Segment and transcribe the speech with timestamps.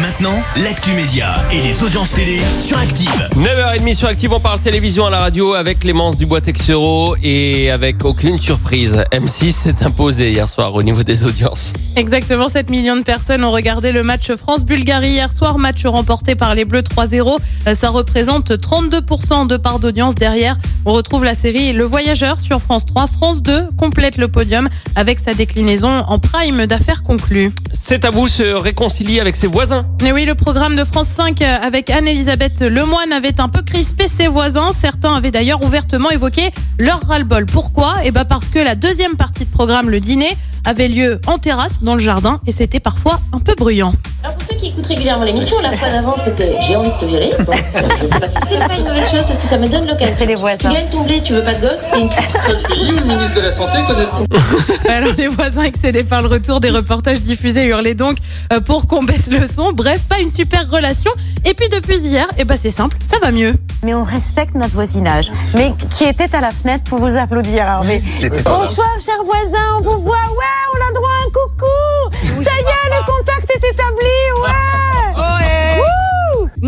[0.00, 3.28] Maintenant, l'actu média et les audiences télé sur Active.
[3.36, 8.38] 9h30 sur Active, on parle télévision à la radio avec Clémence Dubois-Texero et avec aucune
[8.38, 9.04] surprise.
[9.12, 11.74] M6 s'est imposé hier soir au niveau des audiences.
[11.96, 16.54] Exactement, 7 millions de personnes ont regardé le match France-Bulgarie hier soir, match remporté par
[16.54, 17.38] les Bleus 3-0.
[17.66, 20.56] Euh, Ça représente 32% de part d'audience derrière.
[20.86, 23.06] On retrouve la série Le Voyageur sur France 3.
[23.06, 27.52] France 2 complète le podium avec sa déclinaison en prime d'affaires conclues.
[27.74, 29.84] C'est à vous se réconcilier avec ses voisins.
[30.02, 34.08] Mais oui, le programme de France 5 euh, avec Anne-Elisabeth Lemoine avait un peu crispé
[34.08, 34.72] ses voisins.
[34.72, 37.46] Certains avaient d'ailleurs ouvertement évoqué leur ras-le-bol.
[37.46, 37.96] Pourquoi?
[38.04, 41.82] Eh ben parce que la deuxième partie de programme, le dîner, avait lieu en terrasse,
[41.82, 43.92] dans le jardin, et c'était parfois un peu bruyant.
[44.22, 47.06] Alors pour ceux qui écoutent régulièrement l'émission, la fois d'avant c'était j'ai envie de te
[47.06, 47.32] violer.
[47.46, 47.52] Bon,
[48.02, 50.14] je sais pas si c'est pas une mauvaise chose parce que ça me donne l'occasion.
[50.18, 50.70] C'est les Tu voisins.
[50.72, 52.08] gagnes ton blé, tu veux pas de gosse, t'es une
[52.98, 57.20] le ministre de la Santé connaît Alors les voisins excédés par le retour des reportages
[57.20, 58.18] diffusés hurlaient donc
[58.52, 59.72] euh, pour qu'on baisse le son.
[59.72, 61.10] Bref, pas une super relation.
[61.46, 63.54] Et puis depuis hier, eh ben c'est simple, ça va mieux.
[63.82, 65.32] Mais on respecte notre voisinage.
[65.54, 68.02] Mais qui était à la fenêtre pour vous applaudir, Hervé?
[68.44, 70.16] Bonsoir, chers voisins, on vous voit.
[70.16, 71.66] Ouais, on a droit à un coucou.
[73.54, 74.16] Est établi.
[74.42, 75.80] Ouais.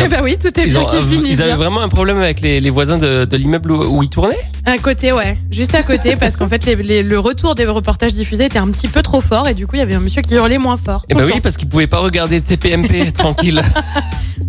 [0.00, 2.40] Eh ben oui, tout est bien ont- qui finit ils avaient vraiment un problème avec
[2.40, 5.82] les, les voisins de, de l'immeuble où, où ils tournaient À côté, ouais, juste à
[5.82, 9.02] côté, parce qu'en fait les- les- le retour des reportages diffusés était un petit peu
[9.02, 11.04] trop fort, et du coup il y avait un monsieur qui hurlait moins fort.
[11.08, 11.34] Eh ben Content.
[11.36, 13.62] oui, parce qu'ils pouvaient pas regarder TPMP tranquille.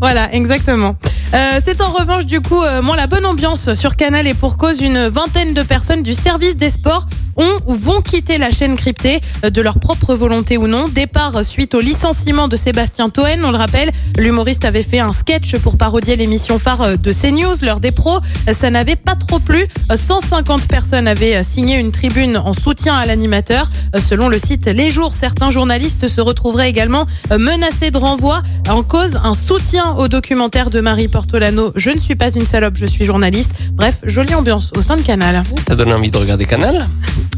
[0.02, 0.96] Voilà, exactement.
[1.34, 4.58] Euh, c'est en revanche du coup euh, moins la bonne ambiance sur Canal et pour
[4.58, 7.06] cause une vingtaine de personnes du service des sports
[7.40, 10.88] ont ou vont quitter la chaîne cryptée euh, de leur propre volonté ou non.
[10.88, 13.92] Départ suite au licenciement de Sébastien Toen, on le rappelle.
[14.18, 18.20] L'humoriste avait fait un sketch pour parodier l'émission phare euh, de CNews, l'heure des pros.
[18.48, 19.66] Euh, Ça n'avait pas trop plu.
[19.92, 23.70] Euh, 150 personnes avaient euh, signé une tribune en soutien à l'animateur.
[23.96, 28.42] Euh, Selon le site Les Jours, certains journalistes se retrouveraient également euh, menacés de renvoi
[28.68, 31.72] en cause un soutien au documentaire de Marie Portolano.
[31.76, 33.52] Je ne suis pas une salope, je suis journaliste.
[33.74, 35.44] Bref, jolie ambiance au sein de Canal.
[35.68, 36.88] Ça donne envie de regarder Canal?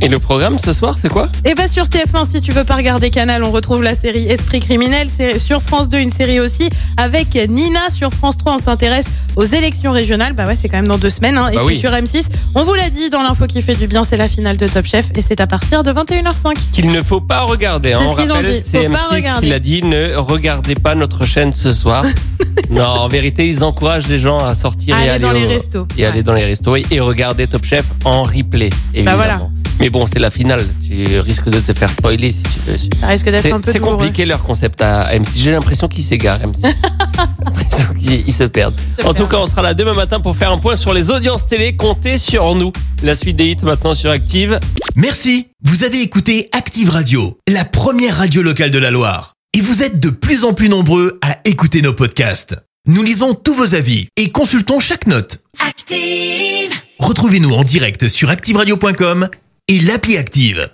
[0.03, 1.29] Et le programme ce soir, c'est quoi?
[1.45, 4.59] Et bah sur TF1, si tu veux pas regarder Canal, on retrouve la série Esprit
[4.59, 5.09] criminel.
[5.37, 7.91] Sur France 2 une série aussi avec Nina.
[7.91, 10.33] Sur France 3, on s'intéresse aux élections régionales.
[10.33, 11.37] Bah ouais, c'est quand même dans deux semaines.
[11.37, 11.49] hein.
[11.51, 11.79] Et Bah puis oui.
[11.79, 12.25] sur M6,
[12.55, 14.85] on vous l'a dit dans l'info qui fait du bien, c'est la finale de Top
[14.87, 16.55] Chef et c'est à partir de 21h05.
[16.71, 17.93] Qu'il ne faut pas regarder.
[17.93, 17.99] hein.
[18.01, 18.61] C'est ce On qu'ils ont rappelle, dit.
[18.63, 19.83] c'est Faut pas M6 qui l'a dit.
[19.83, 22.03] Ne regardez pas notre chaîne ce soir.
[22.71, 25.45] non, en vérité, ils encouragent les gens à sortir et Aller aller dans au- les
[25.45, 25.87] restos.
[25.95, 28.71] et aller dans les restos et, et regarder Top Chef en replay.
[28.95, 29.05] Évidemment.
[29.05, 29.41] Bah voilà.
[29.81, 30.63] Mais bon, c'est la finale.
[30.87, 32.77] Tu risques de te faire spoiler si tu veux.
[32.99, 35.25] Ça risque d'être C'est un peu c'est compliqué leur concept à M6.
[35.33, 36.61] J'ai l'impression qu'ils s'égarent, M6.
[36.61, 36.67] J'ai
[37.45, 38.75] l'impression qu'ils ils se perdent.
[38.99, 41.09] Se En tout cas, on sera là demain matin pour faire un point sur les
[41.09, 41.75] audiences télé.
[41.75, 42.71] Comptez sur nous.
[43.01, 44.59] La suite des hits maintenant sur Active.
[44.95, 45.47] Merci.
[45.63, 49.33] Vous avez écouté Active Radio, la première radio locale de la Loire.
[49.57, 52.55] Et vous êtes de plus en plus nombreux à écouter nos podcasts.
[52.85, 55.39] Nous lisons tous vos avis et consultons chaque note.
[55.67, 56.71] Active.
[56.99, 59.27] Retrouvez-nous en direct sur activeradio.com
[59.67, 60.69] et l'appli Active.